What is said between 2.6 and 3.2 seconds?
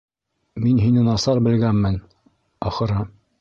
ахыры.